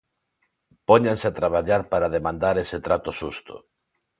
Póñanse 0.87 1.25
a 1.29 1.35
traballar 1.39 1.81
para 1.91 2.11
demandar 2.15 2.55
ese 2.63 2.77
trato 2.85 3.09
xusto. 3.19 3.55